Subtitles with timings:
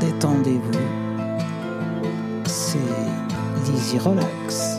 [0.00, 0.78] détendez-vous,
[2.46, 2.78] c'est
[3.66, 4.78] Lizzy Relax.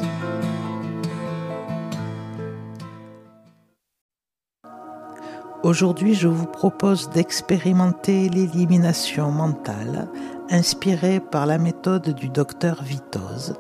[5.63, 10.07] Aujourd'hui, je vous propose d'expérimenter l'élimination mentale
[10.49, 13.55] inspirée par la méthode du docteur Vitoz.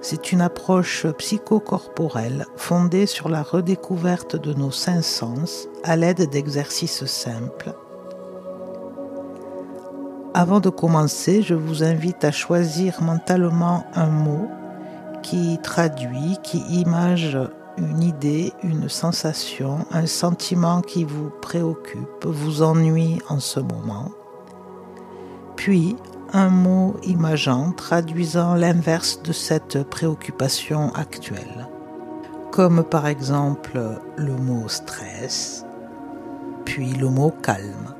[0.00, 7.04] C'est une approche psychocorporelle fondée sur la redécouverte de nos cinq sens à l'aide d'exercices
[7.04, 7.74] simples.
[10.34, 14.48] Avant de commencer, je vous invite à choisir mentalement un mot
[15.22, 17.38] qui traduit, qui image
[17.78, 24.10] une idée, une sensation, un sentiment qui vous préoccupe, vous ennuie en ce moment.
[25.56, 25.96] Puis
[26.32, 31.68] un mot imageant traduisant l'inverse de cette préoccupation actuelle,
[32.52, 33.80] comme par exemple
[34.16, 35.64] le mot stress,
[36.66, 37.94] puis le mot calme.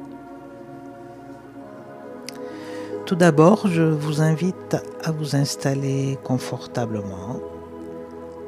[3.08, 7.40] Tout d'abord, je vous invite à vous installer confortablement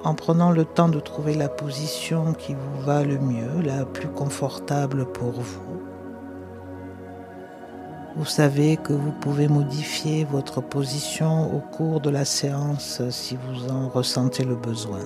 [0.05, 4.09] en prenant le temps de trouver la position qui vous va le mieux, la plus
[4.09, 5.81] confortable pour vous.
[8.17, 13.73] Vous savez que vous pouvez modifier votre position au cours de la séance si vous
[13.73, 15.05] en ressentez le besoin.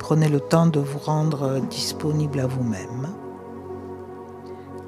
[0.00, 3.06] Prenez le temps de vous rendre disponible à vous-même.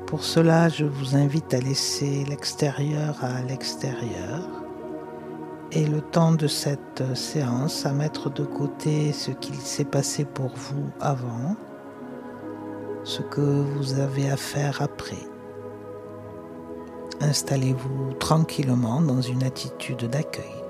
[0.06, 4.64] Pour cela, je vous invite à laisser l'extérieur à l'extérieur
[5.72, 10.52] et le temps de cette séance à mettre de côté ce qu'il s'est passé pour
[10.54, 11.56] vous avant,
[13.02, 15.26] ce que vous avez à faire après.
[17.20, 20.63] Installez-vous tranquillement dans une attitude d'accueil.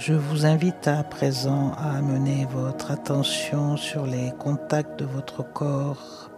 [0.00, 6.30] Je vous invite à présent à amener votre attention sur les contacts de votre corps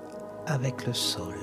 [0.49, 1.37] avec le sol.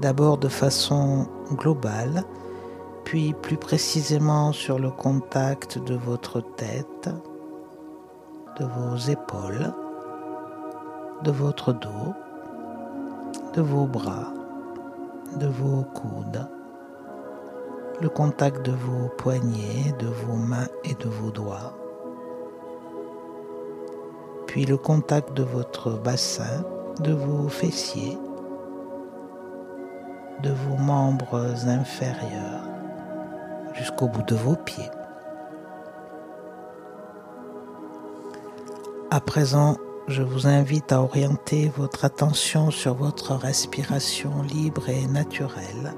[0.00, 2.24] d'abord de façon globale,
[3.04, 7.10] puis plus précisément sur le contact de votre tête,
[8.58, 9.72] de vos épaules,
[11.22, 12.14] de votre dos,
[13.54, 14.32] de vos bras,
[15.38, 16.48] de vos coudes,
[18.00, 21.76] le contact de vos poignets, de vos mains et de vos doigts,
[24.46, 26.64] puis le contact de votre bassin,
[27.00, 28.18] de vos fessiers,
[30.42, 32.68] de vos membres inférieurs
[33.74, 34.90] jusqu'au bout de vos pieds.
[39.10, 39.76] À présent,
[40.08, 45.94] je vous invite à orienter votre attention sur votre respiration libre et naturelle,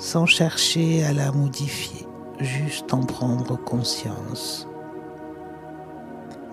[0.00, 4.66] sans chercher à la modifier, juste en prendre conscience.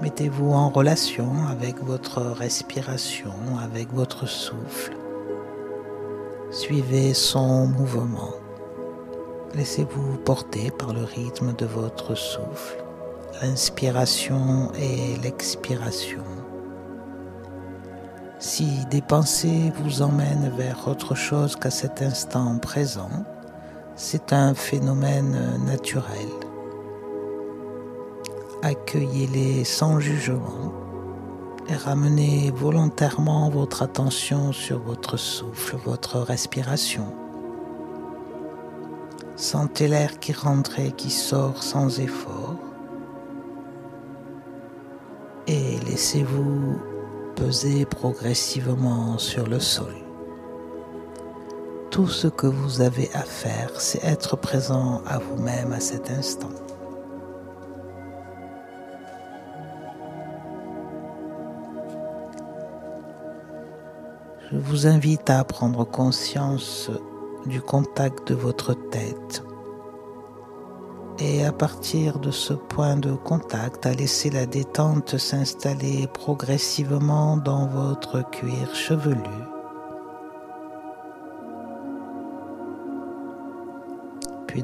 [0.02, 3.32] Mettez-vous en relation avec votre respiration,
[3.64, 4.98] avec votre souffle
[6.52, 8.34] Suivez son mouvement.
[9.56, 12.84] Laissez-vous porter par le rythme de votre souffle,
[13.42, 16.24] l'inspiration et l'expiration.
[18.40, 23.10] Si des pensées vous emmènent vers autre chose qu'à cet instant présent,
[23.98, 26.30] c'est un phénomène naturel.
[28.62, 30.72] Accueillez-les sans jugement
[31.68, 37.12] et ramenez volontairement votre attention sur votre souffle, votre respiration.
[39.36, 42.56] Sentez l'air qui rentre et qui sort sans effort
[45.48, 46.80] et laissez-vous
[47.36, 50.07] peser progressivement sur le sol.
[51.98, 56.52] Tout ce que vous avez à faire, c'est être présent à vous-même à cet instant.
[64.52, 66.92] Je vous invite à prendre conscience
[67.48, 69.44] du contact de votre tête
[71.18, 77.66] et à partir de ce point de contact, à laisser la détente s'installer progressivement dans
[77.66, 79.57] votre cuir chevelu.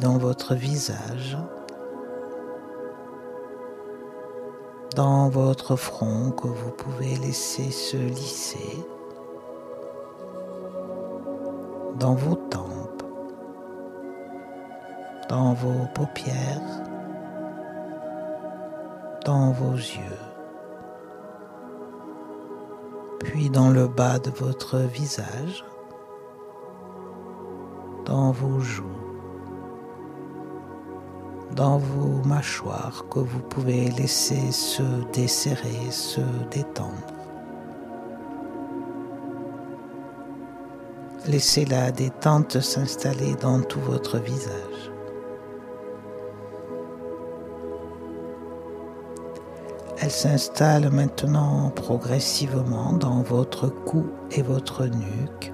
[0.02, 1.38] Dans votre visage,
[4.96, 8.86] dans votre front que vous pouvez laisser se lisser
[12.00, 13.04] dans vos tempes,
[15.30, 16.84] dans vos paupières,
[19.24, 20.20] dans vos yeux,
[23.20, 25.64] puis dans le bas de votre visage,
[28.06, 28.93] dans vos joues,
[31.56, 34.84] dans vos mâchoires que vous pouvez laisser se
[35.14, 36.22] desserrer, se
[36.52, 36.92] détendre.
[41.28, 44.92] Laissez la détente s'installer dans tout votre visage.
[50.02, 55.54] Elle s'installe maintenant progressivement dans votre cou et votre nuque,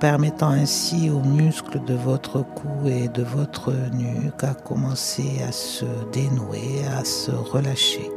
[0.00, 5.84] permettant ainsi aux muscles de votre cou et de votre nuque à commencer à se
[6.10, 8.10] dénouer, à se relâcher.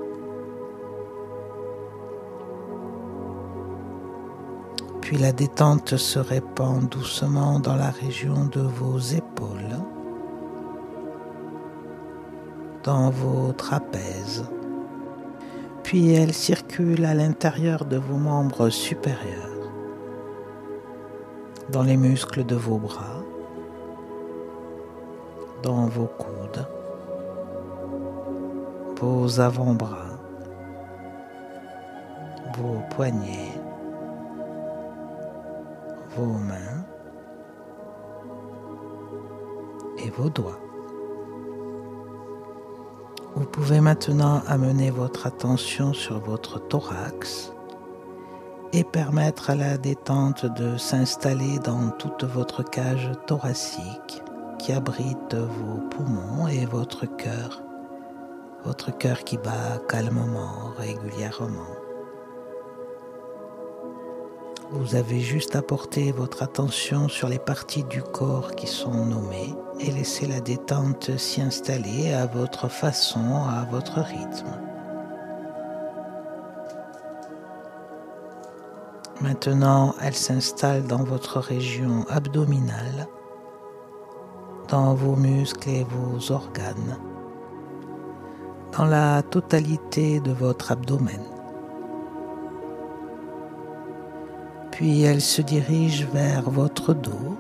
[5.02, 9.78] Puis la détente se répand doucement dans la région de vos épaules,
[12.84, 14.46] dans vos trapèzes,
[15.84, 19.53] puis elle circule à l'intérieur de vos membres supérieurs,
[21.70, 23.24] dans les muscles de vos bras,
[25.62, 26.68] dans vos coudes,
[29.00, 30.20] vos avant-bras,
[32.58, 33.54] vos poignets,
[36.16, 36.84] vos mains
[39.98, 40.60] et vos doigts.
[43.36, 47.52] Vous pouvez maintenant amener votre attention sur votre thorax
[48.74, 54.24] et permettre à la détente de s'installer dans toute votre cage thoracique
[54.58, 57.62] qui abrite vos poumons et votre cœur,
[58.66, 61.78] votre cœur qui bat calmement, régulièrement.
[64.72, 69.54] Vous avez juste à porter votre attention sur les parties du corps qui sont nommées
[69.80, 74.73] et laisser la détente s'y installer à votre façon, à votre rythme.
[79.24, 83.08] Maintenant, elle s'installe dans votre région abdominale,
[84.68, 86.98] dans vos muscles et vos organes,
[88.78, 91.22] dans la totalité de votre abdomen.
[94.72, 97.38] Puis elle se dirige vers votre dos,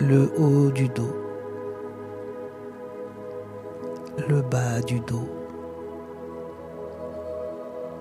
[0.00, 1.14] le haut du dos,
[4.28, 5.28] le bas du dos,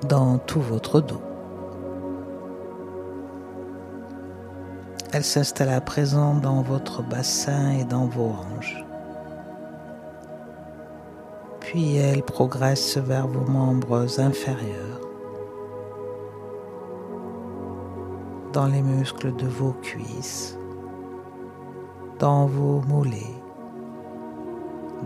[0.08, 1.22] dans tout votre dos.
[5.14, 8.84] Elle s'installe à présent dans votre bassin et dans vos hanches.
[11.60, 15.02] Puis elle progresse vers vos membres inférieurs
[18.54, 20.58] dans les muscles de vos cuisses,
[22.20, 23.36] dans vos mollets,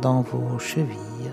[0.02, 1.32] dans vos chevilles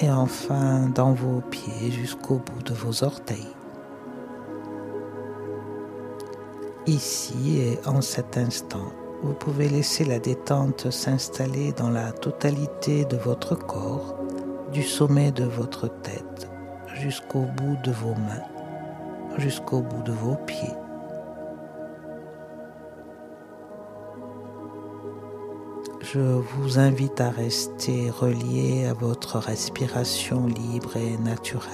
[0.00, 3.54] et enfin dans vos pieds jusqu'au bout de vos orteils.
[6.86, 8.92] Ici et en cet instant,
[9.22, 14.16] vous pouvez laisser la détente s'installer dans la totalité de votre corps,
[14.72, 16.50] du sommet de votre tête
[16.94, 18.52] jusqu'au bout de vos mains
[19.38, 20.81] jusqu'au bout de vos pieds.
[26.02, 31.68] Je vous invite à rester relié à votre respiration libre et naturelle.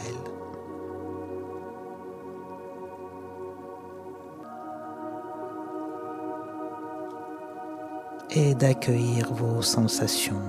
[8.31, 10.43] et d'accueillir vos sensations.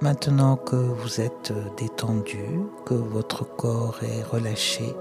[0.00, 2.44] Maintenant que vous êtes détendu,
[2.84, 4.96] que votre corps est relâché,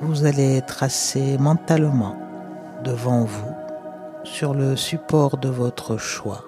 [0.00, 2.16] vous allez tracer mentalement
[2.84, 3.54] devant vous
[4.22, 6.44] sur le support de votre choix.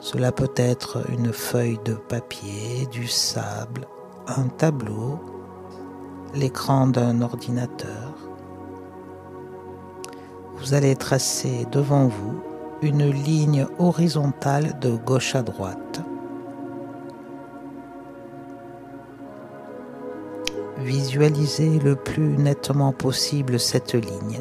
[0.00, 3.86] Cela peut être une feuille de papier, du sable,
[4.26, 5.20] un tableau,
[6.34, 8.14] l'écran d'un ordinateur.
[10.56, 12.42] Vous allez tracer devant vous
[12.80, 16.00] une ligne horizontale de gauche à droite.
[20.84, 24.40] Visualisez le plus nettement possible cette ligne.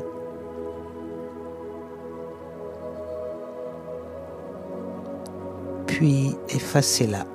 [5.86, 7.25] Puis effacez-la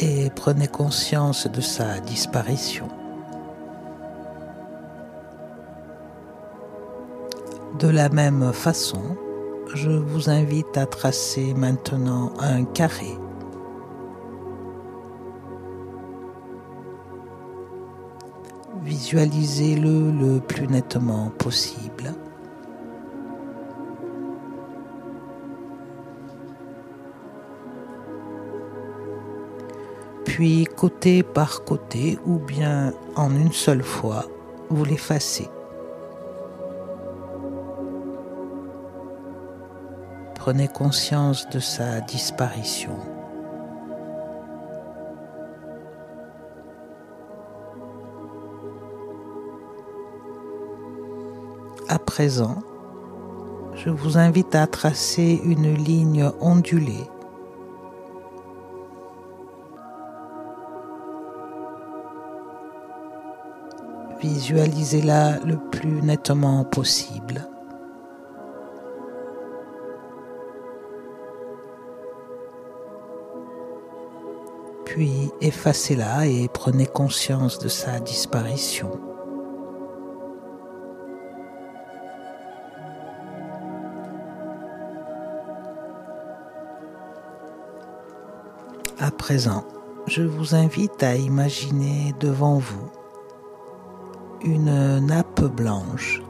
[0.00, 2.88] et prenez conscience de sa disparition.
[7.78, 9.16] De la même façon,
[9.74, 13.16] je vous invite à tracer maintenant un carré.
[19.08, 22.12] Visualisez-le le plus nettement possible.
[30.24, 34.26] puis côté par côté ou bien en une seule fois,
[34.68, 35.48] vous l'effacez.
[40.34, 43.17] Prenez conscience de sa disparition.
[51.88, 52.56] À présent,
[53.74, 57.08] je vous invite à tracer une ligne ondulée
[64.20, 67.48] Visualisez-la le plus nettement possible.
[74.84, 79.07] Puis effacez-la et prenez conscience de sa disparition.
[90.06, 92.88] Je vous invite à imaginer devant vous
[94.42, 96.22] une nappe blanche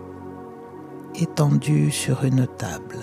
[1.14, 2.98] étendue sur une table.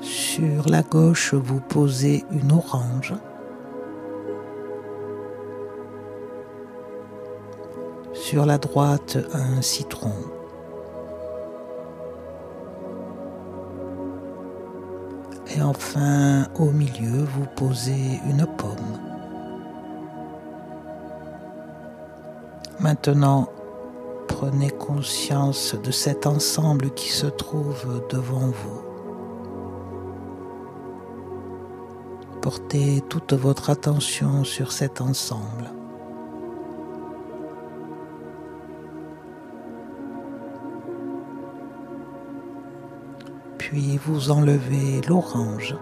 [0.00, 3.14] Sur la gauche, vous posez une orange.
[8.12, 10.14] Sur la droite, un citron.
[15.60, 18.98] Et enfin, au milieu, vous posez une pomme.
[22.78, 23.50] Maintenant,
[24.26, 28.80] prenez conscience de cet ensemble qui se trouve devant vous.
[32.40, 35.79] Portez toute votre attention sur cet ensemble.
[43.70, 45.76] Puis vous enlevez l'orange.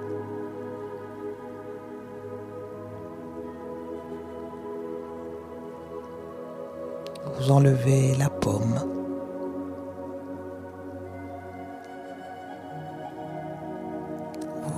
[7.39, 8.79] Vous enlevez la pomme.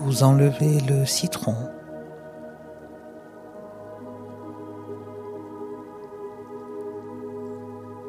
[0.04, 1.56] Vous enlevez le citron.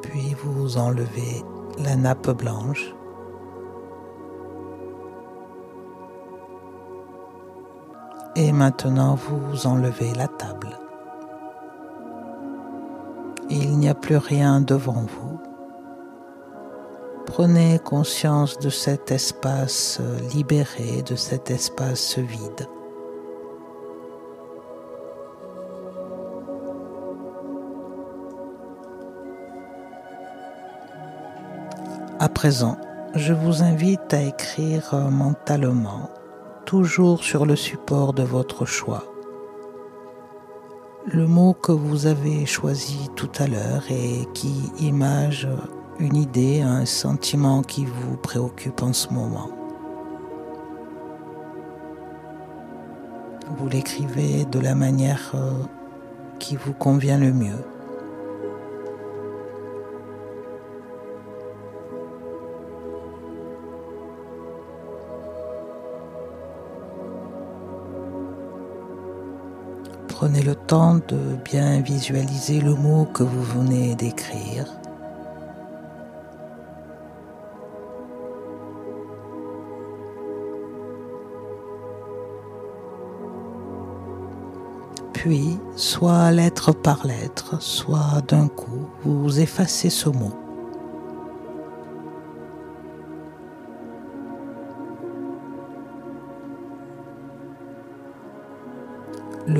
[0.02, 1.42] Puis vous enlevez
[1.84, 2.94] la nappe blanche.
[8.34, 10.78] Et maintenant, vous enlevez la table.
[13.50, 15.38] Il n'y a plus rien devant vous.
[17.26, 20.00] Prenez conscience de cet espace
[20.34, 22.68] libéré, de cet espace vide.
[32.18, 32.78] À présent,
[33.14, 36.08] je vous invite à écrire mentalement
[36.72, 39.04] toujours sur le support de votre choix.
[41.04, 45.46] Le mot que vous avez choisi tout à l'heure et qui image
[45.98, 49.50] une idée, un sentiment qui vous préoccupe en ce moment.
[53.58, 55.50] Vous l'écrivez de la manière euh,
[56.38, 57.62] qui vous convient le mieux.
[70.22, 74.68] Prenez le temps de bien visualiser le mot que vous venez d'écrire.
[85.12, 90.41] Puis, soit lettre par lettre, soit d'un coup, vous effacez ce mot.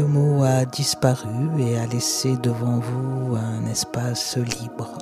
[0.02, 1.28] Le mot a disparu
[1.60, 4.98] et a laissé devant vous un espace libre.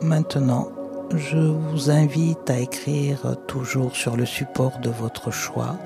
[0.00, 0.68] Maintenant,
[1.14, 5.76] je vous invite à écrire toujours sur le support de votre choix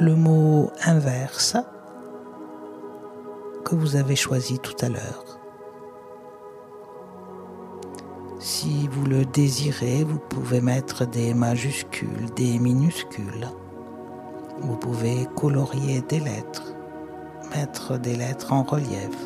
[0.00, 1.56] le mot inverse
[3.74, 5.38] vous avez choisi tout à l'heure.
[8.38, 13.48] Si vous le désirez, vous pouvez mettre des majuscules, des minuscules.
[14.60, 16.74] Vous pouvez colorier des lettres,
[17.54, 19.16] mettre des lettres en relief.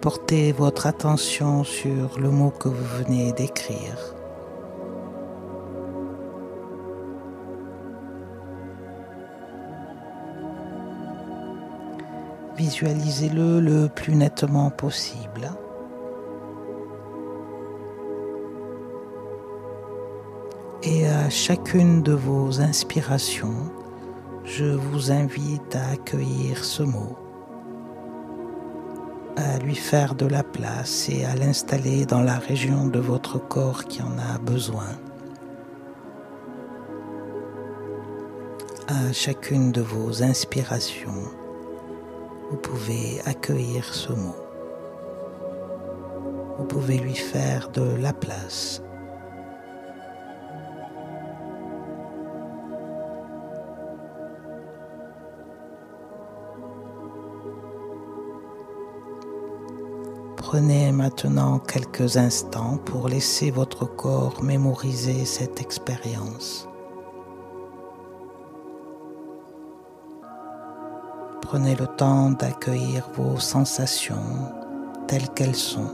[0.00, 4.11] Portez votre attention sur le mot que vous venez d'écrire.
[12.56, 15.50] Visualisez-le le plus nettement possible.
[20.82, 23.70] Et à chacune de vos inspirations,
[24.44, 27.16] je vous invite à accueillir ce mot,
[29.36, 33.84] à lui faire de la place et à l'installer dans la région de votre corps
[33.84, 34.88] qui en a besoin.
[38.88, 41.30] À chacune de vos inspirations,
[42.52, 44.36] vous pouvez accueillir ce mot.
[46.58, 48.82] Vous pouvez lui faire de la place
[60.36, 66.68] Prenez maintenant quelques instants pour laisser votre corps mémoriser cette expérience.
[71.52, 74.54] Prenez le temps d'accueillir vos sensations
[75.06, 75.90] telles qu'elles sont,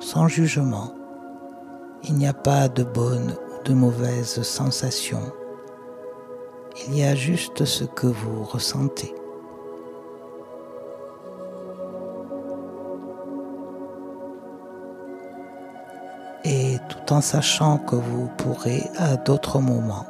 [0.00, 0.92] sans jugement.
[2.02, 5.32] Il n'y a pas de bonnes ou de mauvaises sensations.
[6.88, 9.14] Il y a juste ce que vous ressentez.
[16.88, 20.06] tout en sachant que vous pourrez à d'autres moments,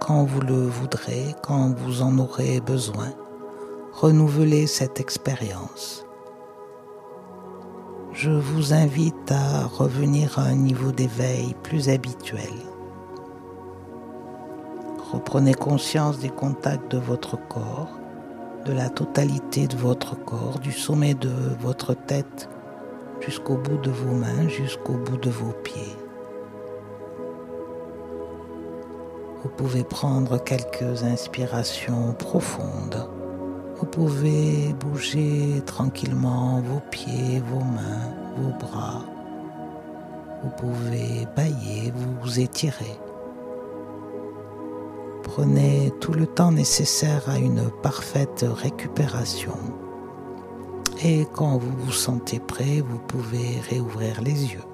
[0.00, 3.12] quand vous le voudrez, quand vous en aurez besoin,
[4.00, 6.06] renouveler cette expérience.
[8.14, 12.54] Je vous invite à revenir à un niveau d'éveil plus habituel.
[15.12, 18.00] Reprenez conscience des contacts de votre corps,
[18.64, 22.48] de la totalité de votre corps, du sommet de votre tête
[23.20, 25.96] jusqu'au bout de vos mains, jusqu'au bout de vos pieds.
[29.42, 33.19] Vous pouvez prendre quelques inspirations profondes.
[33.80, 39.02] Vous pouvez bouger tranquillement vos pieds, vos mains, vos bras.
[40.42, 41.90] Vous pouvez bailler,
[42.20, 43.00] vous étirer.
[45.22, 49.56] Prenez tout le temps nécessaire à une parfaite récupération.
[51.02, 54.69] Et quand vous vous sentez prêt, vous pouvez réouvrir les yeux.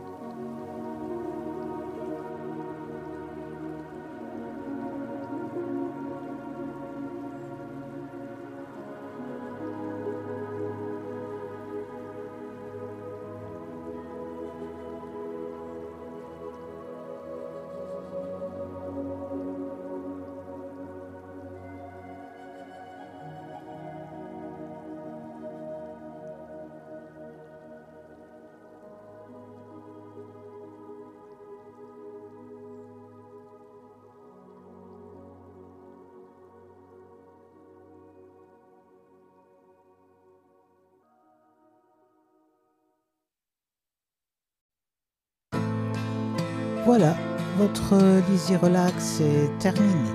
[46.86, 47.16] Voilà,
[47.58, 47.96] votre
[48.30, 50.08] Lizzy Relax est terminé.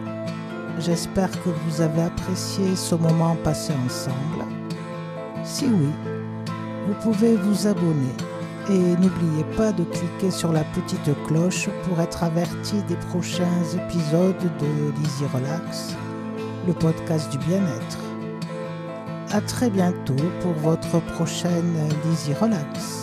[0.79, 4.45] J'espère que vous avez apprécié ce moment passé ensemble.
[5.43, 5.89] Si oui,
[6.87, 8.15] vous pouvez vous abonner
[8.69, 14.37] et n'oubliez pas de cliquer sur la petite cloche pour être averti des prochains épisodes
[14.61, 15.97] de Lizzy Relax,
[16.65, 17.99] le podcast du bien-être.
[19.33, 23.00] À très bientôt pour votre prochaine Lizzy Relax.